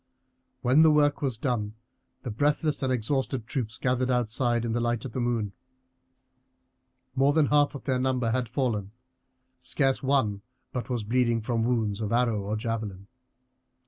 [0.63, 1.75] When the work was done
[2.23, 5.53] the breathless and exhausted troops gathered outside, in the light of the moon.
[7.13, 8.93] More than half their number had fallen;
[9.59, 10.41] scarce one
[10.73, 13.05] but was bleeding from wounds of arrow or javelin.